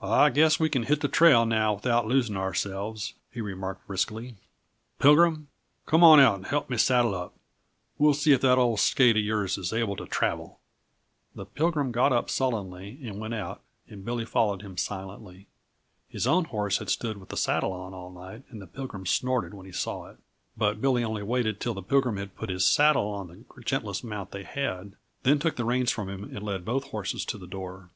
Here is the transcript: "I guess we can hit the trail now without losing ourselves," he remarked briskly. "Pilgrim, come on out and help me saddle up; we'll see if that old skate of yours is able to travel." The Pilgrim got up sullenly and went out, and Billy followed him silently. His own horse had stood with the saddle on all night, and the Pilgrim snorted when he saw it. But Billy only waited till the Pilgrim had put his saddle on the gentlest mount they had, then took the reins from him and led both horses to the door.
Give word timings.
"I 0.00 0.30
guess 0.30 0.58
we 0.58 0.70
can 0.70 0.84
hit 0.84 1.02
the 1.02 1.08
trail 1.08 1.44
now 1.44 1.74
without 1.74 2.06
losing 2.06 2.38
ourselves," 2.38 3.12
he 3.30 3.42
remarked 3.42 3.86
briskly. 3.86 4.36
"Pilgrim, 4.98 5.48
come 5.84 6.02
on 6.02 6.18
out 6.18 6.36
and 6.36 6.46
help 6.46 6.70
me 6.70 6.78
saddle 6.78 7.14
up; 7.14 7.34
we'll 7.98 8.14
see 8.14 8.32
if 8.32 8.40
that 8.40 8.56
old 8.56 8.80
skate 8.80 9.18
of 9.18 9.22
yours 9.22 9.58
is 9.58 9.70
able 9.70 9.94
to 9.96 10.06
travel." 10.06 10.58
The 11.34 11.44
Pilgrim 11.44 11.92
got 11.92 12.14
up 12.14 12.30
sullenly 12.30 12.98
and 13.04 13.20
went 13.20 13.34
out, 13.34 13.60
and 13.90 14.06
Billy 14.06 14.24
followed 14.24 14.62
him 14.62 14.78
silently. 14.78 15.48
His 16.08 16.26
own 16.26 16.46
horse 16.46 16.78
had 16.78 16.88
stood 16.88 17.18
with 17.18 17.28
the 17.28 17.36
saddle 17.36 17.72
on 17.72 17.92
all 17.92 18.10
night, 18.10 18.44
and 18.48 18.58
the 18.58 18.66
Pilgrim 18.66 19.04
snorted 19.04 19.52
when 19.52 19.66
he 19.66 19.72
saw 19.72 20.06
it. 20.06 20.16
But 20.56 20.80
Billy 20.80 21.04
only 21.04 21.22
waited 21.22 21.60
till 21.60 21.74
the 21.74 21.82
Pilgrim 21.82 22.16
had 22.16 22.36
put 22.36 22.48
his 22.48 22.64
saddle 22.64 23.08
on 23.08 23.26
the 23.28 23.62
gentlest 23.64 24.02
mount 24.02 24.30
they 24.30 24.44
had, 24.44 24.94
then 25.24 25.38
took 25.38 25.56
the 25.56 25.66
reins 25.66 25.90
from 25.90 26.08
him 26.08 26.24
and 26.24 26.42
led 26.42 26.64
both 26.64 26.84
horses 26.84 27.26
to 27.26 27.36
the 27.36 27.46
door. 27.46 27.90